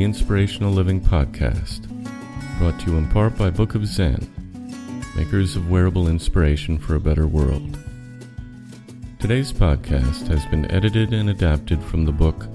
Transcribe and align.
The 0.00 0.04
Inspirational 0.04 0.72
Living 0.72 0.98
Podcast, 0.98 1.86
brought 2.58 2.80
to 2.80 2.90
you 2.90 2.96
in 2.96 3.06
part 3.08 3.36
by 3.36 3.50
Book 3.50 3.74
of 3.74 3.86
Zen, 3.86 4.26
makers 5.14 5.56
of 5.56 5.70
wearable 5.70 6.08
inspiration 6.08 6.78
for 6.78 6.94
a 6.94 7.00
better 7.00 7.26
world. 7.26 7.76
Today's 9.18 9.52
podcast 9.52 10.26
has 10.28 10.46
been 10.46 10.70
edited 10.70 11.12
and 11.12 11.28
adapted 11.28 11.82
from 11.82 12.06
the 12.06 12.12
book 12.12 12.46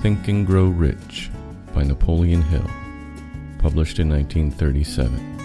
Think 0.00 0.26
and 0.28 0.46
Grow 0.46 0.68
Rich 0.68 1.30
by 1.74 1.82
Napoleon 1.82 2.40
Hill, 2.40 2.70
published 3.58 3.98
in 3.98 4.08
1937. 4.08 5.35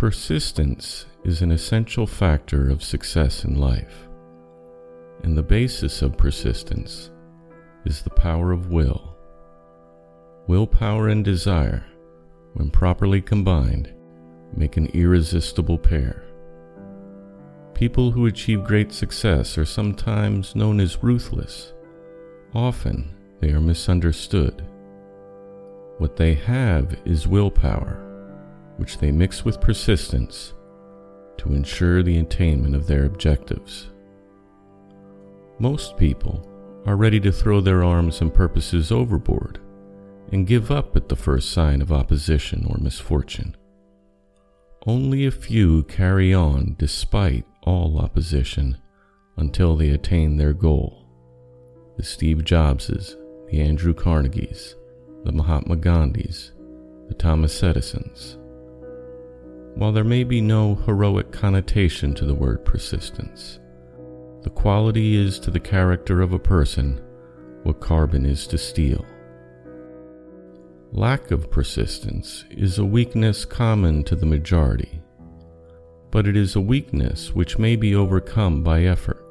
Persistence 0.00 1.04
is 1.24 1.42
an 1.42 1.52
essential 1.52 2.06
factor 2.06 2.70
of 2.70 2.82
success 2.82 3.44
in 3.44 3.56
life, 3.58 4.08
and 5.22 5.36
the 5.36 5.42
basis 5.42 6.00
of 6.00 6.16
persistence 6.16 7.10
is 7.84 8.00
the 8.00 8.08
power 8.08 8.50
of 8.50 8.70
will. 8.70 9.14
Willpower 10.46 11.08
and 11.08 11.22
desire, 11.22 11.84
when 12.54 12.70
properly 12.70 13.20
combined, 13.20 13.92
make 14.56 14.78
an 14.78 14.86
irresistible 14.94 15.76
pair. 15.76 16.24
People 17.74 18.10
who 18.10 18.24
achieve 18.24 18.64
great 18.64 18.92
success 18.92 19.58
are 19.58 19.66
sometimes 19.66 20.56
known 20.56 20.80
as 20.80 21.02
ruthless. 21.02 21.74
Often 22.54 23.14
they 23.40 23.50
are 23.50 23.60
misunderstood. 23.60 24.64
What 25.98 26.16
they 26.16 26.32
have 26.36 26.96
is 27.04 27.28
willpower 27.28 28.09
which 28.80 28.96
they 28.96 29.12
mix 29.12 29.44
with 29.44 29.60
persistence 29.60 30.54
to 31.36 31.52
ensure 31.52 32.02
the 32.02 32.18
attainment 32.18 32.74
of 32.74 32.86
their 32.86 33.04
objectives. 33.04 33.90
Most 35.58 35.98
people 35.98 36.46
are 36.86 36.96
ready 36.96 37.20
to 37.20 37.30
throw 37.30 37.60
their 37.60 37.84
arms 37.84 38.22
and 38.22 38.32
purposes 38.32 38.90
overboard 38.90 39.60
and 40.32 40.46
give 40.46 40.70
up 40.70 40.96
at 40.96 41.10
the 41.10 41.16
first 41.16 41.52
sign 41.52 41.82
of 41.82 41.92
opposition 41.92 42.66
or 42.70 42.78
misfortune. 42.78 43.54
Only 44.86 45.26
a 45.26 45.30
few 45.30 45.82
carry 45.82 46.32
on 46.32 46.76
despite 46.78 47.44
all 47.62 47.98
opposition 47.98 48.78
until 49.36 49.76
they 49.76 49.90
attain 49.90 50.36
their 50.36 50.54
goal. 50.54 51.06
The 51.98 52.02
Steve 52.02 52.38
Jobses, 52.38 53.16
the 53.50 53.60
Andrew 53.60 53.92
Carnegies, 53.92 54.74
the 55.24 55.32
Mahatma 55.32 55.76
Gandhis, 55.76 56.52
the 57.08 57.14
Thomas 57.14 57.62
Edisons, 57.62 58.38
while 59.80 59.92
there 59.92 60.04
may 60.04 60.22
be 60.22 60.42
no 60.42 60.74
heroic 60.74 61.32
connotation 61.32 62.12
to 62.12 62.26
the 62.26 62.34
word 62.34 62.62
persistence, 62.66 63.60
the 64.42 64.50
quality 64.50 65.16
is 65.16 65.38
to 65.38 65.50
the 65.50 65.58
character 65.58 66.20
of 66.20 66.34
a 66.34 66.38
person 66.38 67.00
what 67.62 67.80
carbon 67.80 68.26
is 68.26 68.46
to 68.46 68.58
steel. 68.58 69.06
Lack 70.92 71.30
of 71.30 71.50
persistence 71.50 72.44
is 72.50 72.78
a 72.78 72.84
weakness 72.84 73.46
common 73.46 74.04
to 74.04 74.14
the 74.14 74.26
majority, 74.26 75.00
but 76.10 76.26
it 76.26 76.36
is 76.36 76.54
a 76.54 76.60
weakness 76.60 77.34
which 77.34 77.58
may 77.58 77.74
be 77.74 77.94
overcome 77.94 78.62
by 78.62 78.82
effort. 78.82 79.24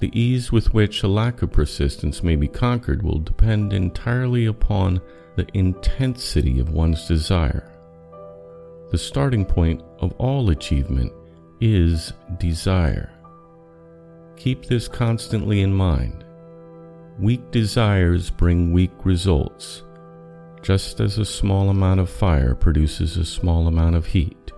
The 0.00 0.10
ease 0.12 0.50
with 0.50 0.74
which 0.74 1.04
a 1.04 1.08
lack 1.08 1.40
of 1.40 1.52
persistence 1.52 2.24
may 2.24 2.34
be 2.34 2.48
conquered 2.48 3.04
will 3.04 3.20
depend 3.20 3.72
entirely 3.72 4.46
upon 4.46 5.00
the 5.36 5.46
intensity 5.54 6.58
of 6.58 6.72
one's 6.72 7.06
desire 7.06 7.70
the 8.90 8.98
starting 8.98 9.44
point 9.44 9.82
of 10.00 10.12
all 10.18 10.50
achievement 10.50 11.12
is 11.60 12.12
desire. 12.38 13.10
Keep 14.36 14.66
this 14.66 14.88
constantly 14.88 15.62
in 15.62 15.72
mind. 15.72 16.24
Weak 17.18 17.50
desires 17.50 18.30
bring 18.30 18.72
weak 18.72 18.92
results, 19.04 19.82
just 20.62 21.00
as 21.00 21.18
a 21.18 21.24
small 21.24 21.70
amount 21.70 22.00
of 22.00 22.10
fire 22.10 22.54
produces 22.54 23.16
a 23.16 23.24
small 23.24 23.66
amount 23.66 23.96
of 23.96 24.06
heat. 24.06 24.52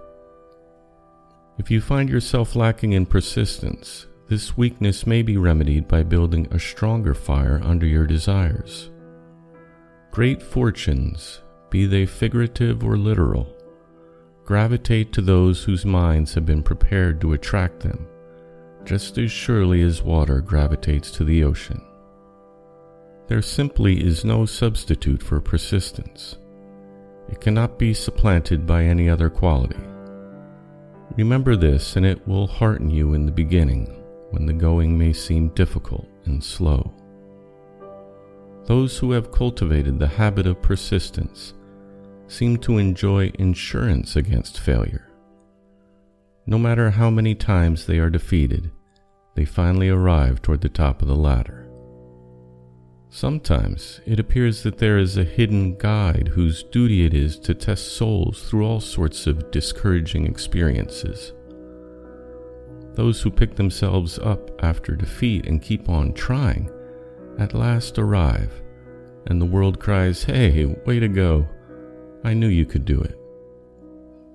If 1.58 1.70
you 1.70 1.80
find 1.80 2.08
yourself 2.08 2.56
lacking 2.56 2.92
in 2.92 3.06
persistence, 3.06 4.06
this 4.28 4.56
weakness 4.56 5.06
may 5.06 5.22
be 5.22 5.36
remedied 5.36 5.86
by 5.86 6.02
building 6.02 6.48
a 6.50 6.58
stronger 6.58 7.14
fire 7.14 7.60
under 7.62 7.86
your 7.86 8.06
desires. 8.06 8.90
Great 10.10 10.42
fortunes, 10.42 11.40
be 11.70 11.86
they 11.86 12.06
figurative 12.06 12.82
or 12.82 12.96
literal, 12.96 13.55
gravitate 14.46 15.12
to 15.12 15.20
those 15.20 15.64
whose 15.64 15.84
minds 15.84 16.32
have 16.32 16.46
been 16.46 16.62
prepared 16.62 17.20
to 17.20 17.32
attract 17.32 17.80
them, 17.80 18.06
just 18.84 19.18
as 19.18 19.32
surely 19.32 19.82
as 19.82 20.04
water 20.04 20.40
gravitates 20.40 21.10
to 21.10 21.24
the 21.24 21.42
ocean. 21.42 21.82
There 23.26 23.42
simply 23.42 24.06
is 24.06 24.24
no 24.24 24.46
substitute 24.46 25.20
for 25.20 25.40
persistence. 25.40 26.36
It 27.28 27.40
cannot 27.40 27.76
be 27.76 27.92
supplanted 27.92 28.68
by 28.68 28.84
any 28.84 29.10
other 29.10 29.28
quality. 29.28 29.82
Remember 31.16 31.56
this, 31.56 31.96
and 31.96 32.06
it 32.06 32.24
will 32.28 32.46
hearten 32.46 32.88
you 32.88 33.14
in 33.14 33.26
the 33.26 33.32
beginning 33.32 34.00
when 34.30 34.46
the 34.46 34.52
going 34.52 34.96
may 34.96 35.12
seem 35.12 35.48
difficult 35.50 36.06
and 36.24 36.42
slow. 36.42 36.94
Those 38.66 38.96
who 38.96 39.10
have 39.10 39.32
cultivated 39.32 39.98
the 39.98 40.06
habit 40.06 40.46
of 40.46 40.62
persistence 40.62 41.54
seem 42.28 42.56
to 42.58 42.78
enjoy 42.78 43.30
insurance 43.38 44.16
against 44.16 44.60
failure. 44.60 45.10
No 46.46 46.58
matter 46.58 46.90
how 46.90 47.10
many 47.10 47.34
times 47.34 47.86
they 47.86 47.98
are 47.98 48.10
defeated, 48.10 48.70
they 49.34 49.44
finally 49.44 49.88
arrive 49.88 50.40
toward 50.42 50.60
the 50.60 50.68
top 50.68 51.02
of 51.02 51.08
the 51.08 51.16
ladder. 51.16 51.68
Sometimes 53.10 54.00
it 54.04 54.20
appears 54.20 54.62
that 54.62 54.78
there 54.78 54.98
is 54.98 55.16
a 55.16 55.24
hidden 55.24 55.76
guide 55.78 56.28
whose 56.28 56.64
duty 56.64 57.04
it 57.04 57.14
is 57.14 57.38
to 57.40 57.54
test 57.54 57.96
souls 57.96 58.48
through 58.48 58.66
all 58.66 58.80
sorts 58.80 59.26
of 59.26 59.50
discouraging 59.50 60.26
experiences. 60.26 61.32
Those 62.94 63.20
who 63.20 63.30
pick 63.30 63.54
themselves 63.54 64.18
up 64.18 64.50
after 64.62 64.96
defeat 64.96 65.46
and 65.46 65.62
keep 65.62 65.88
on 65.88 66.14
trying 66.14 66.70
at 67.38 67.54
last 67.54 67.98
arrive, 67.98 68.62
and 69.26 69.40
the 69.40 69.46
world 69.46 69.78
cries, 69.78 70.24
Hey, 70.24 70.64
way 70.64 70.98
to 70.98 71.08
go! 71.08 71.46
I 72.26 72.34
knew 72.34 72.48
you 72.48 72.66
could 72.66 72.84
do 72.84 73.00
it. 73.00 73.16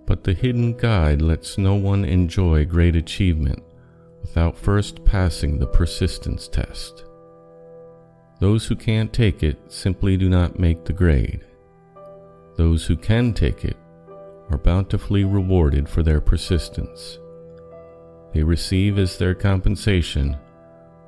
But 0.05 0.23
the 0.23 0.33
hidden 0.33 0.77
guide 0.77 1.21
lets 1.21 1.57
no 1.57 1.75
one 1.75 2.05
enjoy 2.05 2.63
great 2.63 2.95
achievement 2.95 3.61
without 4.21 4.57
first 4.57 5.03
passing 5.03 5.59
the 5.59 5.67
persistence 5.67 6.47
test. 6.47 7.03
Those 8.39 8.65
who 8.65 8.77
can't 8.77 9.11
take 9.11 9.43
it 9.43 9.57
simply 9.67 10.15
do 10.15 10.29
not 10.29 10.57
make 10.57 10.85
the 10.85 10.93
grade. 10.93 11.41
Those 12.55 12.85
who 12.85 12.95
can 12.95 13.33
take 13.33 13.65
it 13.65 13.75
are 14.49 14.57
bountifully 14.57 15.25
rewarded 15.25 15.89
for 15.89 16.01
their 16.01 16.21
persistence. 16.21 17.19
They 18.33 18.41
receive 18.41 18.97
as 18.99 19.17
their 19.17 19.35
compensation 19.35 20.37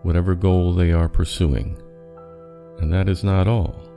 whatever 0.02 0.36
goal 0.36 0.74
they 0.74 0.92
are 0.92 1.08
pursuing. 1.08 1.82
And 2.80 2.92
that 2.92 3.08
is 3.08 3.24
not 3.24 3.48
all. 3.48 3.93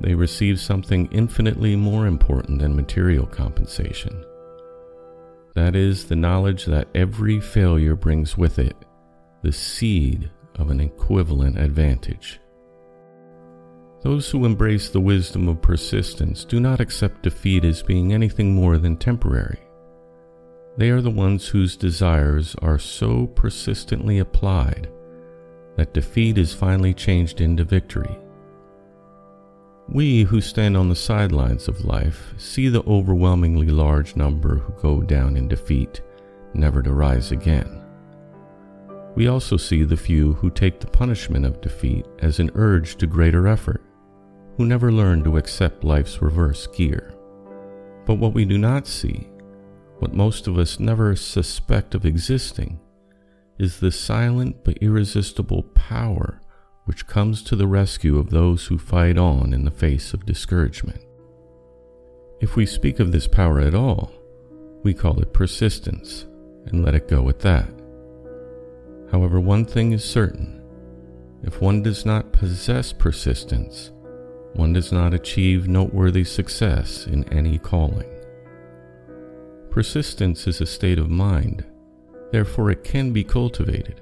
They 0.00 0.14
receive 0.14 0.60
something 0.60 1.06
infinitely 1.10 1.76
more 1.76 2.06
important 2.06 2.60
than 2.60 2.76
material 2.76 3.26
compensation. 3.26 4.24
That 5.54 5.74
is 5.74 6.04
the 6.04 6.16
knowledge 6.16 6.66
that 6.66 6.88
every 6.94 7.40
failure 7.40 7.96
brings 7.96 8.36
with 8.36 8.58
it 8.58 8.76
the 9.42 9.52
seed 9.52 10.30
of 10.56 10.70
an 10.70 10.80
equivalent 10.80 11.58
advantage. 11.58 12.40
Those 14.02 14.30
who 14.30 14.44
embrace 14.44 14.90
the 14.90 15.00
wisdom 15.00 15.48
of 15.48 15.62
persistence 15.62 16.44
do 16.44 16.60
not 16.60 16.80
accept 16.80 17.22
defeat 17.22 17.64
as 17.64 17.82
being 17.82 18.12
anything 18.12 18.54
more 18.54 18.78
than 18.78 18.96
temporary. 18.96 19.60
They 20.76 20.90
are 20.90 21.00
the 21.00 21.10
ones 21.10 21.48
whose 21.48 21.76
desires 21.76 22.54
are 22.60 22.78
so 22.78 23.26
persistently 23.28 24.18
applied 24.18 24.90
that 25.76 25.94
defeat 25.94 26.38
is 26.38 26.52
finally 26.52 26.92
changed 26.92 27.40
into 27.40 27.64
victory. 27.64 28.16
We 29.88 30.24
who 30.24 30.40
stand 30.40 30.76
on 30.76 30.88
the 30.88 30.96
sidelines 30.96 31.68
of 31.68 31.84
life 31.84 32.34
see 32.38 32.68
the 32.68 32.82
overwhelmingly 32.82 33.68
large 33.68 34.16
number 34.16 34.56
who 34.56 34.72
go 34.82 35.00
down 35.00 35.36
in 35.36 35.46
defeat, 35.46 36.00
never 36.54 36.82
to 36.82 36.92
rise 36.92 37.30
again. 37.30 37.84
We 39.14 39.28
also 39.28 39.56
see 39.56 39.84
the 39.84 39.96
few 39.96 40.34
who 40.34 40.50
take 40.50 40.80
the 40.80 40.88
punishment 40.88 41.46
of 41.46 41.60
defeat 41.60 42.04
as 42.18 42.40
an 42.40 42.50
urge 42.56 42.96
to 42.96 43.06
greater 43.06 43.46
effort, 43.46 43.82
who 44.56 44.66
never 44.66 44.90
learn 44.90 45.22
to 45.22 45.36
accept 45.36 45.84
life's 45.84 46.20
reverse 46.20 46.66
gear. 46.66 47.14
But 48.04 48.16
what 48.16 48.34
we 48.34 48.44
do 48.44 48.58
not 48.58 48.88
see, 48.88 49.28
what 50.00 50.12
most 50.12 50.48
of 50.48 50.58
us 50.58 50.80
never 50.80 51.14
suspect 51.14 51.94
of 51.94 52.04
existing, 52.04 52.80
is 53.58 53.78
the 53.78 53.92
silent 53.92 54.64
but 54.64 54.78
irresistible 54.78 55.62
power 55.74 56.40
which 56.86 57.06
comes 57.06 57.42
to 57.42 57.56
the 57.56 57.66
rescue 57.66 58.16
of 58.16 58.30
those 58.30 58.66
who 58.66 58.78
fight 58.78 59.18
on 59.18 59.52
in 59.52 59.64
the 59.64 59.70
face 59.70 60.14
of 60.14 60.24
discouragement. 60.24 61.02
If 62.40 62.54
we 62.54 62.64
speak 62.64 63.00
of 63.00 63.12
this 63.12 63.26
power 63.26 63.60
at 63.60 63.74
all, 63.74 64.12
we 64.82 64.94
call 64.94 65.20
it 65.20 65.32
persistence 65.32 66.26
and 66.66 66.84
let 66.84 66.94
it 66.94 67.08
go 67.08 67.28
at 67.28 67.40
that. 67.40 67.68
However, 69.10 69.40
one 69.40 69.64
thing 69.64 69.92
is 69.92 70.04
certain 70.04 70.62
if 71.42 71.60
one 71.60 71.82
does 71.82 72.06
not 72.06 72.32
possess 72.32 72.92
persistence, 72.92 73.90
one 74.54 74.72
does 74.72 74.90
not 74.90 75.12
achieve 75.12 75.68
noteworthy 75.68 76.24
success 76.24 77.06
in 77.06 77.24
any 77.32 77.58
calling. 77.58 78.08
Persistence 79.70 80.46
is 80.46 80.60
a 80.60 80.66
state 80.66 80.98
of 80.98 81.10
mind, 81.10 81.64
therefore, 82.32 82.70
it 82.70 82.84
can 82.84 83.12
be 83.12 83.22
cultivated. 83.22 84.00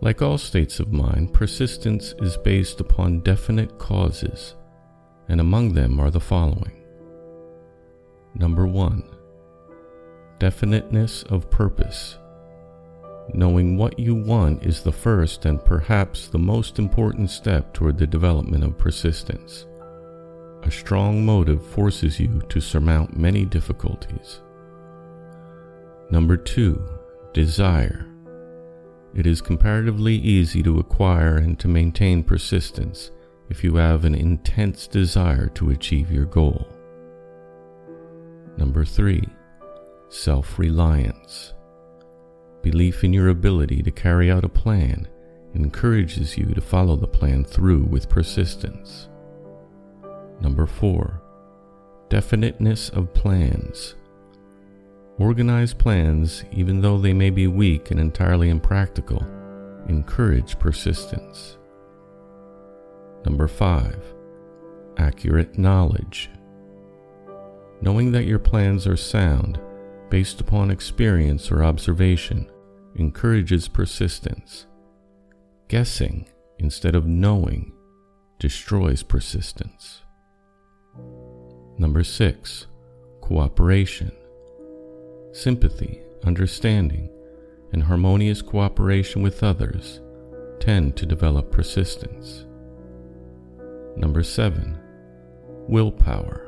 Like 0.00 0.22
all 0.22 0.38
states 0.38 0.78
of 0.78 0.92
mind, 0.92 1.32
persistence 1.32 2.14
is 2.20 2.36
based 2.36 2.80
upon 2.80 3.20
definite 3.20 3.78
causes, 3.78 4.54
and 5.28 5.40
among 5.40 5.72
them 5.72 5.98
are 5.98 6.10
the 6.10 6.20
following. 6.20 6.84
Number 8.34 8.66
one, 8.66 9.02
definiteness 10.38 11.24
of 11.24 11.50
purpose. 11.50 12.16
Knowing 13.34 13.76
what 13.76 13.98
you 13.98 14.14
want 14.14 14.64
is 14.64 14.82
the 14.82 14.92
first 14.92 15.44
and 15.44 15.62
perhaps 15.64 16.28
the 16.28 16.38
most 16.38 16.78
important 16.78 17.28
step 17.28 17.74
toward 17.74 17.98
the 17.98 18.06
development 18.06 18.62
of 18.62 18.78
persistence. 18.78 19.66
A 20.62 20.70
strong 20.70 21.26
motive 21.26 21.64
forces 21.66 22.20
you 22.20 22.40
to 22.48 22.60
surmount 22.60 23.16
many 23.16 23.44
difficulties. 23.44 24.40
Number 26.10 26.36
two, 26.36 26.82
desire. 27.32 28.06
It 29.14 29.26
is 29.26 29.40
comparatively 29.40 30.14
easy 30.14 30.62
to 30.62 30.78
acquire 30.78 31.36
and 31.36 31.58
to 31.60 31.68
maintain 31.68 32.22
persistence 32.22 33.10
if 33.48 33.64
you 33.64 33.76
have 33.76 34.04
an 34.04 34.14
intense 34.14 34.86
desire 34.86 35.48
to 35.48 35.70
achieve 35.70 36.12
your 36.12 36.26
goal. 36.26 36.68
Number 38.56 38.84
three, 38.84 39.24
self 40.08 40.58
reliance. 40.58 41.54
Belief 42.62 43.04
in 43.04 43.12
your 43.12 43.28
ability 43.28 43.82
to 43.82 43.90
carry 43.90 44.30
out 44.30 44.44
a 44.44 44.48
plan 44.48 45.08
encourages 45.54 46.36
you 46.36 46.46
to 46.54 46.60
follow 46.60 46.96
the 46.96 47.06
plan 47.06 47.44
through 47.44 47.84
with 47.84 48.08
persistence. 48.08 49.08
Number 50.40 50.66
four, 50.66 51.22
definiteness 52.08 52.90
of 52.90 53.14
plans. 53.14 53.94
Organized 55.18 55.78
plans, 55.78 56.44
even 56.52 56.80
though 56.80 56.96
they 56.96 57.12
may 57.12 57.30
be 57.30 57.48
weak 57.48 57.90
and 57.90 57.98
entirely 57.98 58.50
impractical, 58.50 59.26
encourage 59.88 60.56
persistence. 60.60 61.58
Number 63.24 63.48
five, 63.48 64.00
accurate 64.96 65.58
knowledge. 65.58 66.30
Knowing 67.80 68.12
that 68.12 68.26
your 68.26 68.38
plans 68.38 68.86
are 68.86 68.96
sound, 68.96 69.60
based 70.08 70.40
upon 70.40 70.70
experience 70.70 71.50
or 71.50 71.64
observation, 71.64 72.48
encourages 72.94 73.66
persistence. 73.66 74.66
Guessing 75.66 76.28
instead 76.60 76.94
of 76.94 77.08
knowing 77.08 77.72
destroys 78.38 79.02
persistence. 79.02 80.02
Number 81.76 82.04
six, 82.04 82.68
cooperation 83.20 84.12
sympathy, 85.38 86.02
understanding, 86.24 87.08
and 87.72 87.82
harmonious 87.82 88.42
cooperation 88.42 89.22
with 89.22 89.44
others 89.44 90.00
tend 90.58 90.96
to 90.96 91.06
develop 91.06 91.52
persistence. 91.52 92.44
Number 93.96 94.22
seven, 94.22 94.78
willpower. 95.68 96.44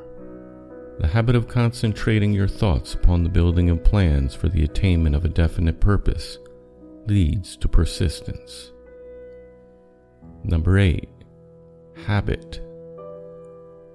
The 0.99 1.07
habit 1.07 1.35
of 1.35 1.47
concentrating 1.47 2.33
your 2.33 2.47
thoughts 2.47 2.93
upon 2.93 3.23
the 3.23 3.29
building 3.29 3.69
of 3.69 3.83
plans 3.83 4.35
for 4.35 4.49
the 4.49 4.63
attainment 4.63 5.15
of 5.15 5.25
a 5.25 5.29
definite 5.29 5.79
purpose 5.79 6.37
leads 7.07 7.55
to 7.57 7.67
persistence. 7.67 8.71
Number 10.43 10.77
eight, 10.77 11.09
habit. 12.05 12.61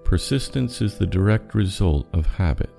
Persistence 0.05 0.81
is 0.81 0.97
the 0.97 1.07
direct 1.07 1.55
result 1.55 2.09
of 2.13 2.27
habit. 2.27 2.76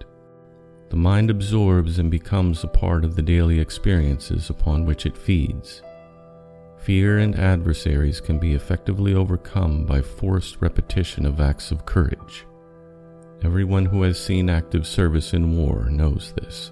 The 0.90 0.96
mind 0.96 1.30
absorbs 1.30 2.00
and 2.00 2.10
becomes 2.10 2.64
a 2.64 2.68
part 2.68 3.04
of 3.04 3.16
the 3.16 3.22
daily 3.22 3.60
experiences 3.60 4.50
upon 4.50 4.86
which 4.86 5.06
it 5.06 5.18
feeds. 5.18 5.82
Fear 6.78 7.18
and 7.20 7.36
adversaries 7.36 8.22
can 8.22 8.40
be 8.40 8.54
effectively 8.54 9.14
overcome 9.14 9.86
by 9.86 10.02
forced 10.02 10.62
repetition 10.62 11.26
of 11.26 11.42
acts 11.42 11.72
of 11.72 11.86
courage. 11.86 12.46
Everyone 13.44 13.86
who 13.86 14.04
has 14.04 14.18
seen 14.18 14.50
active 14.50 14.88
service 14.88 15.34
in 15.34 15.58
war 15.58 15.90
knows 15.90 16.34
this. 16.38 16.72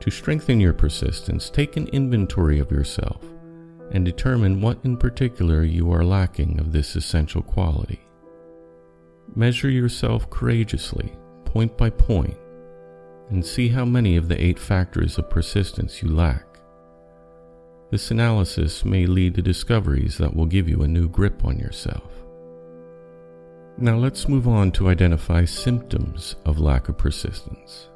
To 0.00 0.10
strengthen 0.10 0.58
your 0.58 0.72
persistence, 0.72 1.48
take 1.48 1.76
an 1.76 1.86
inventory 1.88 2.58
of 2.58 2.72
yourself 2.72 3.24
and 3.92 4.04
determine 4.04 4.60
what 4.60 4.78
in 4.82 4.96
particular 4.96 5.62
you 5.62 5.92
are 5.92 6.04
lacking 6.04 6.58
of 6.58 6.72
this 6.72 6.96
essential 6.96 7.42
quality. 7.42 8.00
Measure 9.36 9.70
yourself 9.70 10.28
courageously 10.28 11.12
point 11.54 11.76
by 11.76 11.88
point 11.88 12.36
and 13.30 13.46
see 13.46 13.68
how 13.68 13.84
many 13.84 14.16
of 14.16 14.26
the 14.26 14.44
eight 14.44 14.58
factors 14.58 15.18
of 15.18 15.30
persistence 15.30 16.02
you 16.02 16.08
lack. 16.08 16.44
This 17.92 18.10
analysis 18.10 18.84
may 18.84 19.06
lead 19.06 19.36
to 19.36 19.42
discoveries 19.42 20.18
that 20.18 20.34
will 20.34 20.46
give 20.46 20.68
you 20.68 20.82
a 20.82 20.88
new 20.88 21.08
grip 21.08 21.44
on 21.44 21.56
yourself. 21.60 22.10
Now 23.78 23.96
let's 23.96 24.28
move 24.28 24.48
on 24.48 24.72
to 24.72 24.88
identify 24.88 25.44
symptoms 25.44 26.34
of 26.44 26.58
lack 26.58 26.88
of 26.88 26.98
persistence. 26.98 27.88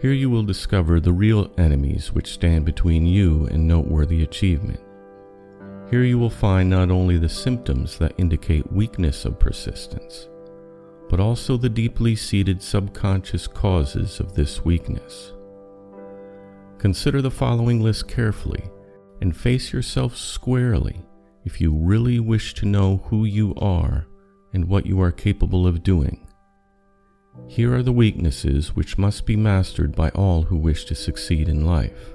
Here 0.00 0.12
you 0.14 0.30
will 0.30 0.42
discover 0.42 0.98
the 0.98 1.12
real 1.12 1.52
enemies 1.58 2.10
which 2.10 2.32
stand 2.32 2.64
between 2.64 3.04
you 3.04 3.48
and 3.50 3.68
noteworthy 3.68 4.22
achievement. 4.22 4.80
Here 5.90 6.04
you 6.04 6.18
will 6.18 6.30
find 6.30 6.70
not 6.70 6.90
only 6.90 7.18
the 7.18 7.28
symptoms 7.28 7.98
that 7.98 8.14
indicate 8.16 8.72
weakness 8.72 9.26
of 9.26 9.38
persistence, 9.38 10.29
but 11.10 11.18
also 11.18 11.56
the 11.56 11.68
deeply 11.68 12.14
seated 12.14 12.62
subconscious 12.62 13.48
causes 13.48 14.20
of 14.20 14.34
this 14.34 14.64
weakness. 14.64 15.32
Consider 16.78 17.20
the 17.20 17.32
following 17.32 17.80
list 17.80 18.06
carefully 18.06 18.62
and 19.20 19.36
face 19.36 19.72
yourself 19.72 20.16
squarely 20.16 21.04
if 21.44 21.60
you 21.60 21.74
really 21.74 22.20
wish 22.20 22.54
to 22.54 22.64
know 22.64 22.98
who 23.06 23.24
you 23.24 23.52
are 23.56 24.06
and 24.52 24.68
what 24.68 24.86
you 24.86 25.02
are 25.02 25.10
capable 25.10 25.66
of 25.66 25.82
doing. 25.82 26.28
Here 27.48 27.74
are 27.74 27.82
the 27.82 27.92
weaknesses 27.92 28.76
which 28.76 28.96
must 28.96 29.26
be 29.26 29.34
mastered 29.34 29.96
by 29.96 30.10
all 30.10 30.42
who 30.42 30.56
wish 30.56 30.84
to 30.84 30.94
succeed 30.94 31.48
in 31.48 31.66
life. 31.66 32.14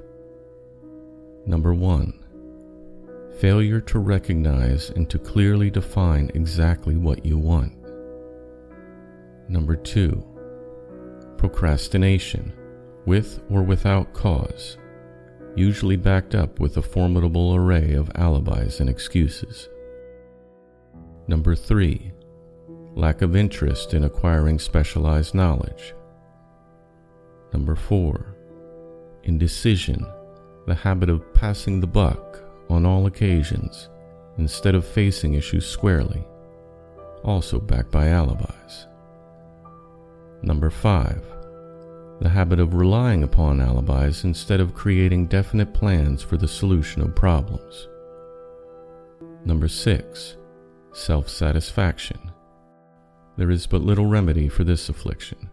Number 1.45 1.73
one, 1.73 2.13
failure 3.39 3.81
to 3.81 3.99
recognize 3.99 4.89
and 4.89 5.09
to 5.09 5.19
clearly 5.19 5.69
define 5.69 6.31
exactly 6.33 6.95
what 6.95 7.25
you 7.25 7.37
want. 7.37 7.74
Number 9.47 9.75
two, 9.75 10.23
procrastination, 11.37 12.53
with 13.05 13.41
or 13.49 13.61
without 13.61 14.13
cause, 14.13 14.77
usually 15.55 15.95
backed 15.95 16.33
up 16.33 16.59
with 16.59 16.77
a 16.77 16.81
formidable 16.81 17.55
array 17.55 17.93
of 17.93 18.09
alibis 18.15 18.79
and 18.79 18.89
excuses. 18.89 19.69
Number 21.27 21.55
three, 21.55 22.11
lack 22.95 23.21
of 23.21 23.35
interest 23.35 23.93
in 23.93 24.03
acquiring 24.03 24.57
specialized 24.57 25.35
knowledge. 25.35 25.93
Number 27.53 27.75
four, 27.75 28.35
indecision, 29.23 30.05
the 30.65 30.75
habit 30.75 31.09
of 31.09 31.33
passing 31.33 31.79
the 31.79 31.87
buck 31.87 32.41
on 32.69 32.85
all 32.85 33.05
occasions 33.05 33.89
instead 34.37 34.75
of 34.75 34.85
facing 34.85 35.35
issues 35.35 35.65
squarely, 35.65 36.25
also 37.23 37.59
backed 37.59 37.91
by 37.91 38.07
alibis. 38.07 38.87
Number 40.45 40.69
five, 40.69 41.23
the 42.19 42.29
habit 42.29 42.59
of 42.59 42.75
relying 42.75 43.23
upon 43.23 43.59
alibis 43.59 44.23
instead 44.23 44.59
of 44.59 44.75
creating 44.75 45.25
definite 45.25 45.73
plans 45.73 46.21
for 46.21 46.37
the 46.37 46.47
solution 46.47 47.01
of 47.01 47.15
problems. 47.15 47.87
Number 49.43 49.67
six, 49.67 50.37
self 50.93 51.29
satisfaction. 51.29 52.31
There 53.37 53.49
is 53.49 53.65
but 53.65 53.81
little 53.81 54.05
remedy 54.05 54.47
for 54.47 54.63
this 54.63 54.87
affliction, 54.87 55.49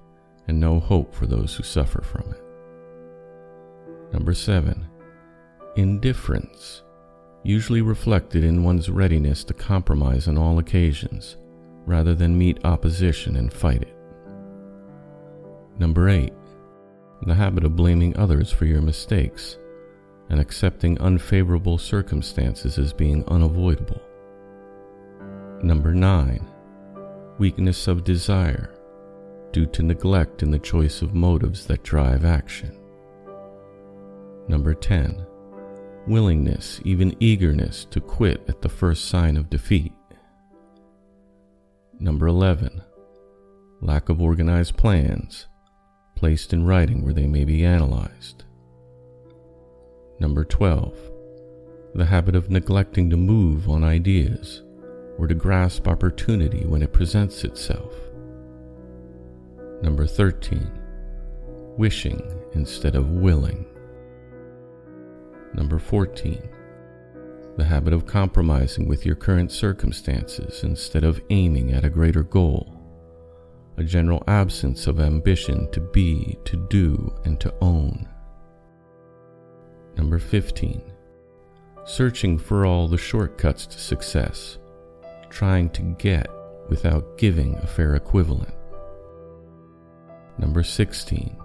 and 0.46 0.61
no 0.61 0.78
hope 0.78 1.14
for 1.14 1.26
those 1.26 1.54
who 1.54 1.62
suffer 1.62 2.02
from 2.02 2.30
it. 2.30 4.12
Number 4.12 4.34
seven, 4.34 4.87
indifference, 5.75 6.82
usually 7.42 7.80
reflected 7.80 8.44
in 8.44 8.62
one's 8.62 8.90
readiness 8.90 9.42
to 9.44 9.54
compromise 9.54 10.28
on 10.28 10.37
all 10.37 10.58
occasions 10.58 11.38
rather 11.87 12.14
than 12.14 12.37
meet 12.37 12.62
opposition 12.66 13.37
and 13.37 13.50
fight 13.50 13.80
it. 13.80 13.96
Number 15.78 16.08
eight, 16.08 16.32
the 17.26 17.34
habit 17.34 17.64
of 17.64 17.76
blaming 17.76 18.16
others 18.16 18.50
for 18.50 18.64
your 18.66 18.82
mistakes 18.82 19.56
and 20.28 20.40
accepting 20.40 21.00
unfavorable 21.00 21.78
circumstances 21.78 22.78
as 22.78 22.92
being 22.92 23.24
unavoidable. 23.28 24.00
Number 25.62 25.94
9. 25.94 26.48
Weakness 27.38 27.86
of 27.86 28.04
desire 28.04 28.74
due 29.52 29.66
to 29.66 29.82
neglect 29.82 30.42
in 30.42 30.50
the 30.50 30.58
choice 30.58 31.02
of 31.02 31.14
motives 31.14 31.66
that 31.66 31.82
drive 31.82 32.24
action. 32.24 32.76
Number 34.48 34.74
10. 34.74 35.24
Willingness, 36.06 36.80
even 36.84 37.14
eagerness, 37.20 37.84
to 37.90 38.00
quit 38.00 38.42
at 38.48 38.62
the 38.62 38.68
first 38.68 39.04
sign 39.04 39.36
of 39.36 39.50
defeat. 39.50 39.92
Number 42.00 42.26
11. 42.26 42.82
Lack 43.80 44.08
of 44.08 44.20
organized 44.20 44.76
plans, 44.76 45.46
placed 46.22 46.52
in 46.52 46.64
writing 46.64 47.02
where 47.02 47.12
they 47.12 47.26
may 47.26 47.44
be 47.44 47.64
analyzed. 47.64 48.44
Number 50.20 50.44
12. 50.44 50.96
The 51.96 52.04
habit 52.04 52.36
of 52.36 52.48
neglecting 52.48 53.10
to 53.10 53.16
move 53.16 53.68
on 53.68 53.82
ideas 53.82 54.62
or 55.18 55.26
to 55.26 55.34
grasp 55.34 55.88
opportunity 55.88 56.64
when 56.64 56.80
it 56.80 56.92
presents 56.92 57.42
itself. 57.42 57.92
Number 59.82 60.06
13. 60.06 60.70
Wishing 61.76 62.22
instead 62.52 62.94
of 62.94 63.10
willing. 63.10 63.66
Number 65.54 65.80
14. 65.80 66.48
The 67.56 67.64
habit 67.64 67.92
of 67.92 68.06
compromising 68.06 68.86
with 68.86 69.04
your 69.04 69.16
current 69.16 69.50
circumstances 69.50 70.62
instead 70.62 71.02
of 71.02 71.20
aiming 71.30 71.72
at 71.72 71.84
a 71.84 71.90
greater 71.90 72.22
goal 72.22 72.81
a 73.76 73.84
general 73.84 74.22
absence 74.26 74.86
of 74.86 75.00
ambition 75.00 75.70
to 75.72 75.80
be, 75.80 76.38
to 76.44 76.56
do, 76.68 77.12
and 77.24 77.40
to 77.40 77.52
own. 77.60 78.08
Number 79.96 80.18
15. 80.18 80.82
Searching 81.84 82.38
for 82.38 82.64
all 82.64 82.86
the 82.86 82.98
shortcuts 82.98 83.66
to 83.66 83.78
success, 83.78 84.58
trying 85.30 85.70
to 85.70 85.82
get 85.98 86.28
without 86.68 87.18
giving 87.18 87.56
a 87.56 87.66
fair 87.66 87.94
equivalent. 87.94 88.54
Number 90.38 90.62
16. 90.62 91.36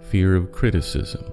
Fear 0.00 0.36
of 0.36 0.52
criticism, 0.52 1.24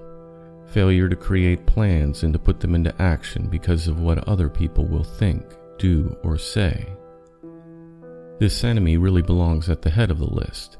failure 0.66 1.08
to 1.08 1.16
create 1.16 1.66
plans 1.66 2.22
and 2.22 2.32
to 2.32 2.38
put 2.38 2.60
them 2.60 2.74
into 2.74 2.94
action 3.02 3.48
because 3.48 3.88
of 3.88 4.00
what 4.00 4.26
other 4.28 4.48
people 4.48 4.86
will 4.86 5.04
think, 5.04 5.44
do, 5.78 6.16
or 6.22 6.38
say. 6.38 6.86
This 8.40 8.64
enemy 8.64 8.96
really 8.96 9.20
belongs 9.20 9.68
at 9.68 9.82
the 9.82 9.90
head 9.90 10.10
of 10.10 10.18
the 10.18 10.24
list 10.24 10.78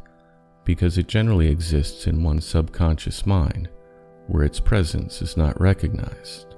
because 0.64 0.96
it 0.96 1.08
generally 1.08 1.48
exists 1.48 2.06
in 2.06 2.22
one's 2.22 2.46
subconscious 2.46 3.26
mind 3.26 3.68
where 4.28 4.44
its 4.44 4.58
presence 4.58 5.20
is 5.20 5.36
not 5.36 5.60
recognized. 5.60 6.54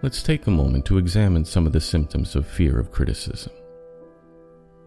Let's 0.00 0.22
take 0.22 0.46
a 0.46 0.50
moment 0.50 0.86
to 0.86 0.96
examine 0.96 1.44
some 1.44 1.66
of 1.66 1.74
the 1.74 1.82
symptoms 1.82 2.34
of 2.34 2.46
fear 2.46 2.80
of 2.80 2.90
criticism. 2.90 3.52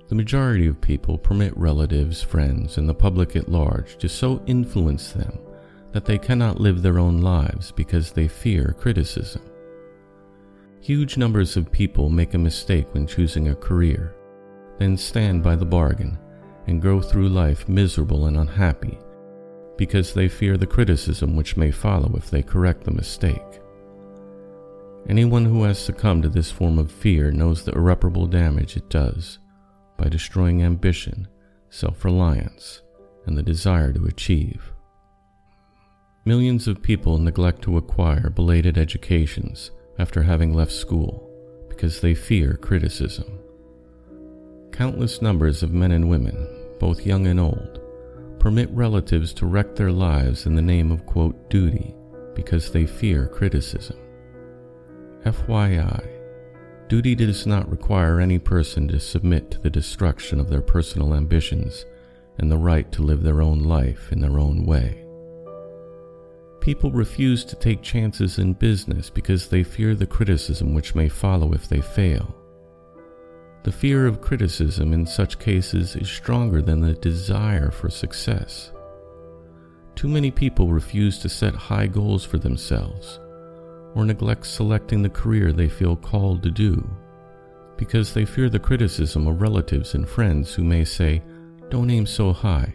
The 0.07 0.15
majority 0.15 0.65
of 0.65 0.81
people 0.81 1.19
permit 1.19 1.55
relatives, 1.55 2.23
friends, 2.23 2.79
and 2.79 2.89
the 2.89 2.93
public 2.95 3.35
at 3.35 3.47
large 3.47 3.97
to 3.99 4.09
so 4.09 4.41
influence 4.47 5.11
them 5.11 5.37
that 5.91 6.05
they 6.05 6.17
cannot 6.17 6.59
live 6.59 6.81
their 6.81 6.97
own 6.97 7.21
lives 7.21 7.71
because 7.71 8.11
they 8.11 8.27
fear 8.27 8.75
criticism. 8.79 9.43
Huge 10.81 11.17
numbers 11.17 11.55
of 11.55 11.71
people 11.71 12.09
make 12.09 12.33
a 12.33 12.39
mistake 12.39 12.91
when 12.95 13.05
choosing 13.05 13.49
a 13.49 13.55
career 13.55 14.15
then 14.77 14.97
stand 14.97 15.43
by 15.43 15.55
the 15.55 15.65
bargain 15.65 16.17
and 16.67 16.81
go 16.81 17.01
through 17.01 17.29
life 17.29 17.69
miserable 17.69 18.25
and 18.25 18.37
unhappy 18.37 18.97
because 19.77 20.13
they 20.13 20.27
fear 20.27 20.57
the 20.57 20.67
criticism 20.67 21.35
which 21.35 21.57
may 21.57 21.71
follow 21.71 22.13
if 22.15 22.29
they 22.29 22.41
correct 22.41 22.83
the 22.83 22.91
mistake. 22.91 23.41
Anyone 25.07 25.45
who 25.45 25.63
has 25.63 25.77
succumbed 25.77 26.23
to 26.23 26.29
this 26.29 26.49
form 26.49 26.79
of 26.79 26.91
fear 26.91 27.31
knows 27.31 27.63
the 27.63 27.73
irreparable 27.73 28.25
damage 28.25 28.75
it 28.75 28.89
does 28.89 29.39
by 29.97 30.09
destroying 30.09 30.63
ambition, 30.63 31.27
self 31.69 32.03
reliance, 32.03 32.81
and 33.25 33.37
the 33.37 33.43
desire 33.43 33.93
to 33.93 34.05
achieve. 34.05 34.71
Millions 36.25 36.67
of 36.67 36.81
people 36.81 37.19
neglect 37.19 37.61
to 37.61 37.77
acquire 37.77 38.31
belated 38.31 38.77
educations 38.79 39.69
after 39.99 40.23
having 40.23 40.53
left 40.53 40.71
school 40.71 41.29
because 41.69 42.01
they 42.01 42.15
fear 42.15 42.55
criticism. 42.55 43.39
Countless 44.75 45.21
numbers 45.21 45.63
of 45.63 45.71
men 45.71 45.93
and 45.93 46.09
women, 46.09 46.49
both 46.81 47.05
young 47.05 47.27
and 47.27 47.39
old, 47.39 47.79
permit 48.39 48.69
relatives 48.71 49.31
to 49.31 49.45
wreck 49.45 49.73
their 49.73 49.91
lives 49.91 50.45
in 50.45 50.53
the 50.53 50.61
name 50.61 50.91
of, 50.91 51.05
quote, 51.05 51.49
duty 51.49 51.95
because 52.33 52.69
they 52.69 52.85
fear 52.85 53.25
criticism. 53.25 53.95
FYI, 55.23 56.05
duty 56.89 57.15
does 57.15 57.47
not 57.47 57.71
require 57.71 58.19
any 58.19 58.37
person 58.37 58.85
to 58.89 58.99
submit 58.99 59.49
to 59.51 59.61
the 59.61 59.69
destruction 59.69 60.41
of 60.41 60.49
their 60.49 60.61
personal 60.61 61.15
ambitions 61.15 61.85
and 62.37 62.51
the 62.51 62.57
right 62.57 62.91
to 62.91 63.01
live 63.01 63.23
their 63.23 63.41
own 63.41 63.59
life 63.59 64.11
in 64.11 64.19
their 64.19 64.39
own 64.39 64.65
way. 64.65 65.05
People 66.59 66.91
refuse 66.91 67.45
to 67.45 67.55
take 67.55 67.81
chances 67.81 68.39
in 68.39 68.51
business 68.51 69.09
because 69.09 69.47
they 69.47 69.63
fear 69.63 69.95
the 69.95 70.05
criticism 70.05 70.73
which 70.73 70.95
may 70.95 71.07
follow 71.07 71.53
if 71.53 71.69
they 71.69 71.79
fail. 71.79 72.35
The 73.65 73.71
fear 73.71 74.05
of 74.05 74.21
criticism 74.21 74.93
in 74.93 75.07
such 75.07 75.39
cases 75.39 75.95
is 75.95 76.07
stronger 76.07 76.61
than 76.61 76.81
the 76.81 76.93
desire 76.93 77.71
for 77.71 77.89
success. 77.89 78.71
Too 79.95 80.07
many 80.07 80.29
people 80.29 80.67
refuse 80.71 81.17
to 81.17 81.29
set 81.29 81.55
high 81.55 81.87
goals 81.87 82.23
for 82.23 82.37
themselves 82.37 83.19
or 83.95 84.05
neglect 84.05 84.45
selecting 84.45 85.01
the 85.01 85.09
career 85.09 85.51
they 85.51 85.67
feel 85.67 85.95
called 85.95 86.43
to 86.43 86.51
do 86.51 86.87
because 87.75 88.13
they 88.13 88.23
fear 88.23 88.49
the 88.51 88.59
criticism 88.59 89.25
of 89.25 89.41
relatives 89.41 89.95
and 89.95 90.07
friends 90.07 90.53
who 90.53 90.63
may 90.63 90.85
say, 90.85 91.23
Don't 91.71 91.89
aim 91.89 92.05
so 92.05 92.33
high, 92.33 92.71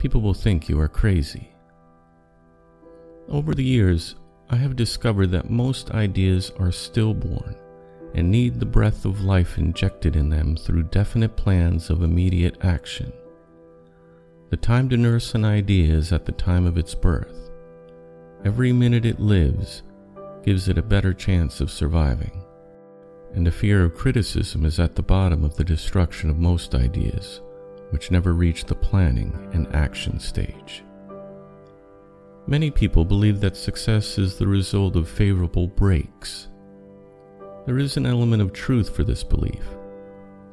people 0.00 0.22
will 0.22 0.34
think 0.34 0.68
you 0.68 0.80
are 0.80 0.88
crazy. 0.88 1.54
Over 3.28 3.54
the 3.54 3.62
years, 3.62 4.16
I 4.50 4.56
have 4.56 4.74
discovered 4.74 5.28
that 5.28 5.50
most 5.50 5.92
ideas 5.92 6.50
are 6.58 6.72
stillborn 6.72 7.54
and 8.14 8.30
need 8.30 8.60
the 8.60 8.66
breath 8.66 9.04
of 9.04 9.24
life 9.24 9.58
injected 9.58 10.16
in 10.16 10.28
them 10.28 10.56
through 10.56 10.82
definite 10.84 11.36
plans 11.36 11.90
of 11.90 12.02
immediate 12.02 12.56
action. 12.62 13.12
The 14.50 14.56
time 14.56 14.88
to 14.90 14.96
nurse 14.96 15.34
an 15.34 15.44
idea 15.44 15.94
is 15.94 16.12
at 16.12 16.26
the 16.26 16.32
time 16.32 16.66
of 16.66 16.76
its 16.76 16.94
birth. 16.94 17.50
Every 18.44 18.72
minute 18.72 19.06
it 19.06 19.20
lives 19.20 19.82
gives 20.44 20.68
it 20.68 20.76
a 20.76 20.82
better 20.82 21.14
chance 21.14 21.60
of 21.60 21.70
surviving, 21.70 22.44
and 23.34 23.46
a 23.46 23.52
fear 23.52 23.84
of 23.84 23.94
criticism 23.94 24.66
is 24.66 24.78
at 24.78 24.94
the 24.94 25.02
bottom 25.02 25.44
of 25.44 25.56
the 25.56 25.64
destruction 25.64 26.28
of 26.28 26.38
most 26.38 26.74
ideas, 26.74 27.40
which 27.90 28.10
never 28.10 28.34
reach 28.34 28.64
the 28.64 28.74
planning 28.74 29.32
and 29.52 29.74
action 29.74 30.18
stage. 30.18 30.84
Many 32.46 32.70
people 32.70 33.04
believe 33.04 33.40
that 33.40 33.56
success 33.56 34.18
is 34.18 34.36
the 34.36 34.48
result 34.48 34.96
of 34.96 35.08
favorable 35.08 35.68
breaks. 35.68 36.48
There 37.64 37.78
is 37.78 37.96
an 37.96 38.06
element 38.06 38.42
of 38.42 38.52
truth 38.52 38.94
for 38.94 39.04
this 39.04 39.22
belief, 39.22 39.64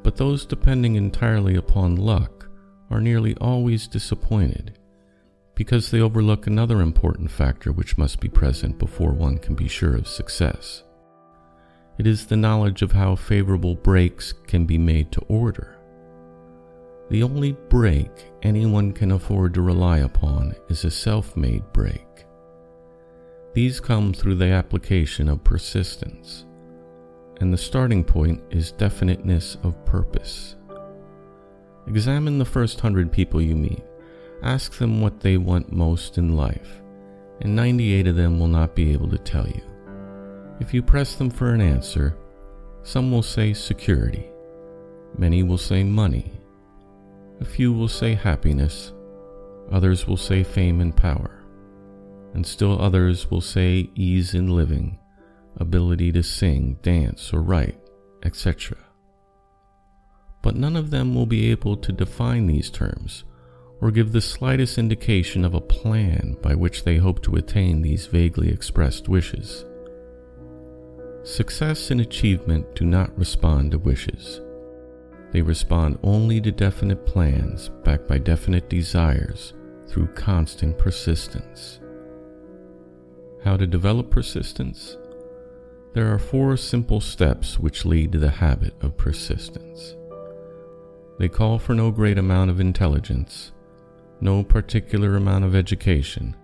but 0.02 0.16
those 0.16 0.46
depending 0.46 0.94
entirely 0.94 1.56
upon 1.56 1.96
luck 1.96 2.48
are 2.90 3.00
nearly 3.00 3.36
always 3.40 3.88
disappointed 3.88 4.78
because 5.54 5.90
they 5.90 6.00
overlook 6.00 6.46
another 6.46 6.80
important 6.80 7.30
factor 7.30 7.70
which 7.70 7.98
must 7.98 8.18
be 8.18 8.28
present 8.28 8.78
before 8.78 9.12
one 9.12 9.36
can 9.36 9.54
be 9.54 9.68
sure 9.68 9.94
of 9.94 10.08
success. 10.08 10.84
It 11.98 12.06
is 12.06 12.26
the 12.26 12.36
knowledge 12.36 12.80
of 12.80 12.92
how 12.92 13.14
favorable 13.14 13.74
breaks 13.74 14.32
can 14.46 14.64
be 14.64 14.78
made 14.78 15.12
to 15.12 15.20
order. 15.28 15.76
The 17.10 17.22
only 17.22 17.52
break 17.68 18.08
anyone 18.42 18.92
can 18.92 19.10
afford 19.10 19.52
to 19.54 19.60
rely 19.60 19.98
upon 19.98 20.54
is 20.68 20.84
a 20.84 20.90
self 20.90 21.36
made 21.36 21.64
break. 21.72 22.06
These 23.52 23.80
come 23.80 24.14
through 24.14 24.36
the 24.36 24.46
application 24.46 25.28
of 25.28 25.44
persistence, 25.44 26.46
and 27.40 27.52
the 27.52 27.58
starting 27.58 28.04
point 28.04 28.42
is 28.50 28.72
definiteness 28.72 29.56
of 29.62 29.84
purpose. 29.84 30.56
Examine 31.86 32.38
the 32.38 32.44
first 32.44 32.80
hundred 32.80 33.10
people 33.10 33.40
you 33.40 33.56
meet, 33.56 33.82
ask 34.42 34.78
them 34.78 35.00
what 35.00 35.20
they 35.20 35.36
want 35.36 35.72
most 35.72 36.18
in 36.18 36.36
life, 36.36 36.82
and 37.40 37.56
98 37.56 38.06
of 38.06 38.16
them 38.16 38.38
will 38.38 38.48
not 38.48 38.74
be 38.74 38.92
able 38.92 39.08
to 39.08 39.18
tell 39.18 39.46
you. 39.46 39.62
If 40.60 40.74
you 40.74 40.82
press 40.82 41.14
them 41.14 41.30
for 41.30 41.52
an 41.52 41.60
answer, 41.60 42.16
some 42.82 43.10
will 43.10 43.22
say 43.22 43.52
security, 43.54 44.30
many 45.16 45.42
will 45.42 45.58
say 45.58 45.82
money 45.82 46.40
a 47.40 47.44
few 47.44 47.72
will 47.72 47.88
say 47.88 48.14
happiness, 48.14 48.92
others 49.72 50.06
will 50.06 50.18
say 50.18 50.42
fame 50.42 50.82
and 50.82 50.94
power, 50.94 51.42
and 52.34 52.46
still 52.46 52.80
others 52.80 53.30
will 53.30 53.40
say 53.40 53.90
ease 53.94 54.34
in 54.34 54.54
living, 54.54 54.98
ability 55.56 56.12
to 56.12 56.22
sing, 56.22 56.78
dance, 56.82 57.32
or 57.32 57.42
write, 57.42 57.78
etc. 58.22 58.76
But 60.42 60.56
none 60.56 60.76
of 60.76 60.90
them 60.90 61.14
will 61.14 61.26
be 61.26 61.50
able 61.50 61.76
to 61.76 61.92
define 61.92 62.46
these 62.46 62.70
terms 62.70 63.24
or 63.80 63.90
give 63.90 64.12
the 64.12 64.20
slightest 64.20 64.78
indication 64.78 65.44
of 65.44 65.54
a 65.54 65.60
plan 65.60 66.36
by 66.42 66.54
which 66.54 66.84
they 66.84 66.96
hope 66.96 67.22
to 67.22 67.36
attain 67.36 67.82
these 67.82 68.06
vaguely 68.06 68.50
expressed 68.50 69.08
wishes. 69.08 69.64
Success 71.22 71.90
and 71.90 72.00
achievement 72.00 72.74
do 72.74 72.84
not 72.84 73.16
respond 73.18 73.72
to 73.72 73.78
wishes. 73.78 74.40
They 75.32 75.42
respond 75.42 75.98
only 76.02 76.40
to 76.40 76.50
definite 76.50 77.06
plans 77.06 77.70
backed 77.84 78.08
by 78.08 78.18
definite 78.18 78.68
desires 78.68 79.54
through 79.86 80.08
constant 80.08 80.76
persistence. 80.78 81.80
How 83.44 83.56
to 83.56 83.66
develop 83.66 84.10
persistence? 84.10 84.96
There 85.92 86.12
are 86.12 86.18
four 86.18 86.56
simple 86.56 87.00
steps 87.00 87.58
which 87.58 87.84
lead 87.84 88.12
to 88.12 88.18
the 88.18 88.30
habit 88.30 88.74
of 88.80 88.96
persistence. 88.96 89.96
They 91.18 91.28
call 91.28 91.58
for 91.58 91.74
no 91.74 91.90
great 91.90 92.16
amount 92.16 92.50
of 92.50 92.60
intelligence, 92.60 93.52
no 94.20 94.44
particular 94.44 95.16
amount 95.16 95.44
of 95.44 95.54
education, 95.54 96.36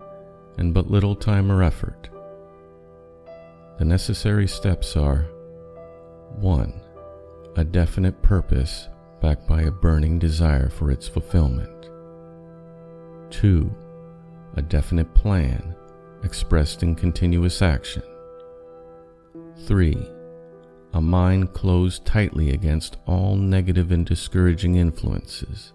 and 0.57 0.73
but 0.73 0.91
little 0.91 1.15
time 1.15 1.51
or 1.51 1.63
effort. 1.63 2.09
The 3.79 3.85
necessary 3.85 4.47
steps 4.47 4.97
are 4.97 5.27
1 6.39 6.81
a 7.57 7.63
definite 7.63 8.21
purpose 8.21 8.87
backed 9.19 9.47
by 9.47 9.63
a 9.63 9.71
burning 9.71 10.19
desire 10.19 10.69
for 10.69 10.91
its 10.91 11.07
fulfillment. 11.07 11.89
2. 13.31 13.75
A 14.57 14.61
definite 14.61 15.11
plan 15.15 15.75
expressed 16.23 16.83
in 16.83 16.93
continuous 16.93 17.63
action. 17.63 18.03
3. 19.65 19.97
A 20.93 21.01
mind 21.01 21.53
closed 21.53 22.05
tightly 22.05 22.51
against 22.51 22.97
all 23.05 23.35
negative 23.35 23.91
and 23.91 24.05
discouraging 24.05 24.75
influences, 24.75 25.73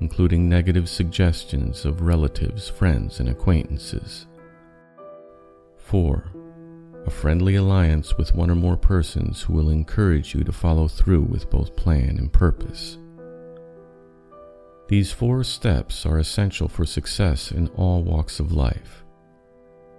including 0.00 0.48
negative 0.48 0.88
suggestions 0.88 1.84
of 1.84 2.02
relatives, 2.02 2.68
friends, 2.68 3.20
and 3.20 3.28
acquaintances. 3.28 4.26
4 5.76 6.32
a 7.06 7.10
friendly 7.10 7.54
alliance 7.54 8.18
with 8.18 8.34
one 8.34 8.50
or 8.50 8.56
more 8.56 8.76
persons 8.76 9.42
who 9.42 9.52
will 9.52 9.70
encourage 9.70 10.34
you 10.34 10.42
to 10.42 10.52
follow 10.52 10.88
through 10.88 11.22
with 11.22 11.48
both 11.50 11.76
plan 11.76 12.18
and 12.18 12.32
purpose. 12.32 12.98
These 14.88 15.12
four 15.12 15.44
steps 15.44 16.04
are 16.04 16.18
essential 16.18 16.68
for 16.68 16.84
success 16.84 17.52
in 17.52 17.68
all 17.68 18.02
walks 18.02 18.40
of 18.40 18.52
life. 18.52 19.04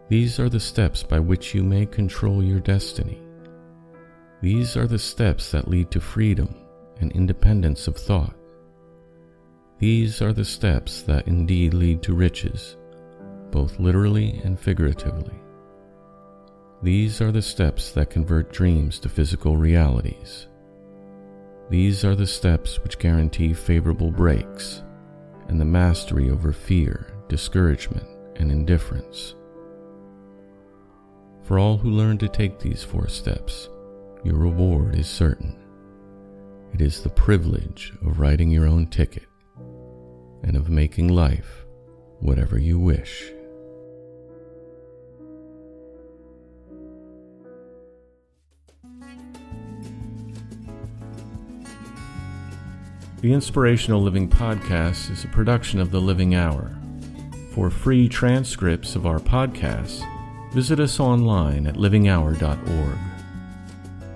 These 0.09 0.39
are 0.39 0.49
the 0.49 0.59
steps 0.59 1.03
by 1.03 1.19
which 1.19 1.53
you 1.53 1.63
may 1.63 1.85
control 1.85 2.41
your 2.41 2.61
destiny. 2.61 3.21
These 4.41 4.77
are 4.77 4.87
the 4.87 4.99
steps 4.99 5.51
that 5.51 5.67
lead 5.67 5.91
to 5.91 5.99
freedom 5.99 6.55
and 7.01 7.11
independence 7.11 7.87
of 7.87 7.97
thought. 7.97 8.35
These 9.79 10.21
are 10.21 10.33
the 10.33 10.45
steps 10.45 11.01
that 11.03 11.27
indeed 11.27 11.73
lead 11.73 12.01
to 12.03 12.15
riches, 12.15 12.77
both 13.51 13.79
literally 13.79 14.41
and 14.43 14.59
figuratively. 14.59 15.35
These 16.81 17.21
are 17.21 17.31
the 17.31 17.41
steps 17.41 17.91
that 17.91 18.09
convert 18.09 18.53
dreams 18.53 18.99
to 18.99 19.09
physical 19.09 19.57
realities. 19.57 20.47
These 21.69 22.05
are 22.05 22.15
the 22.15 22.27
steps 22.27 22.79
which 22.79 22.99
guarantee 22.99 23.53
favorable 23.53 24.11
breaks 24.11 24.83
and 25.49 25.59
the 25.59 25.65
mastery 25.65 26.29
over 26.29 26.53
fear, 26.53 27.13
discouragement, 27.27 28.07
and 28.35 28.51
indifference. 28.51 29.35
For 31.47 31.57
all 31.59 31.77
who 31.77 31.91
learn 31.91 32.17
to 32.17 32.27
take 32.27 32.59
these 32.59 32.83
four 32.83 33.07
steps, 33.07 33.69
your 34.25 34.35
reward 34.35 34.95
is 34.95 35.07
certain. 35.07 35.57
It 36.73 36.81
is 36.81 37.01
the 37.01 37.09
privilege 37.09 37.93
of 38.05 38.19
writing 38.19 38.51
your 38.51 38.67
own 38.67 38.87
ticket 38.87 39.23
and 40.43 40.57
of 40.57 40.67
making 40.67 41.07
life 41.07 41.65
whatever 42.19 42.59
you 42.59 42.77
wish. 42.77 43.31
The 53.21 53.31
Inspirational 53.31 54.01
Living 54.01 54.29
Podcast 54.29 55.09
is 55.09 55.23
a 55.23 55.29
production 55.29 55.79
of 55.79 55.91
The 55.91 56.01
Living 56.01 56.35
Hour. 56.35 56.77
For 57.53 57.69
free 57.69 58.09
transcripts 58.09 58.97
of 58.97 59.05
our 59.05 59.19
podcasts, 59.19 60.03
visit 60.57 60.79
us 60.79 60.99
online 60.99 61.67
at 61.67 61.75
livinghour.org. 61.75 62.97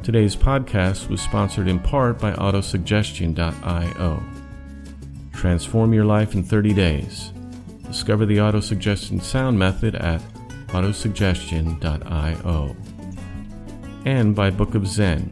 Today's 0.02 0.36
podcast 0.36 1.08
was 1.08 1.22
sponsored 1.22 1.68
in 1.68 1.78
part 1.78 2.18
by 2.18 2.34
autosuggestion.io. 2.34 4.24
Transform 5.34 5.94
your 5.94 6.06
life 6.06 6.34
in 6.34 6.42
30 6.42 6.74
days. 6.74 7.32
Discover 7.84 8.26
the 8.26 8.38
autosuggestion 8.38 9.22
sound 9.22 9.60
method 9.60 9.94
at 9.94 10.20
autosuggestion.io. 10.70 12.76
And 14.06 14.36
by 14.36 14.50
Book 14.50 14.74
of 14.74 14.88
Zen 14.88 15.32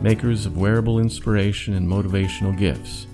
makers 0.00 0.46
of 0.46 0.56
wearable 0.56 1.00
inspiration 1.00 1.74
and 1.74 1.88
motivational 1.88 2.56
gifts. 2.56 3.08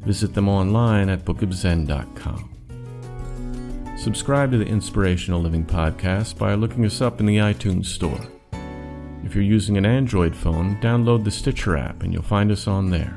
Visit 0.00 0.34
them 0.34 0.48
online 0.48 1.08
at 1.08 1.24
bookofzen.com. 1.24 2.51
Subscribe 4.02 4.50
to 4.50 4.58
the 4.58 4.66
Inspirational 4.66 5.40
Living 5.40 5.64
Podcast 5.64 6.36
by 6.36 6.54
looking 6.54 6.84
us 6.84 7.00
up 7.00 7.20
in 7.20 7.26
the 7.26 7.36
iTunes 7.36 7.86
Store. 7.86 8.18
If 9.22 9.36
you're 9.36 9.44
using 9.44 9.76
an 9.76 9.86
Android 9.86 10.34
phone, 10.34 10.76
download 10.80 11.22
the 11.22 11.30
Stitcher 11.30 11.76
app 11.76 12.02
and 12.02 12.12
you'll 12.12 12.24
find 12.24 12.50
us 12.50 12.66
on 12.66 12.90
there. 12.90 13.16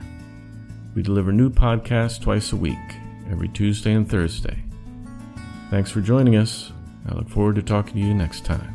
We 0.93 1.01
deliver 1.01 1.31
new 1.31 1.49
podcasts 1.49 2.21
twice 2.21 2.53
a 2.53 2.55
week, 2.55 2.77
every 3.31 3.47
Tuesday 3.47 3.93
and 3.93 4.07
Thursday. 4.07 4.59
Thanks 5.71 5.89
for 5.89 6.01
joining 6.01 6.35
us. 6.35 6.71
I 7.09 7.15
look 7.15 7.29
forward 7.29 7.55
to 7.55 7.63
talking 7.63 7.93
to 7.93 7.99
you 8.07 8.13
next 8.13 8.45
time. 8.45 8.74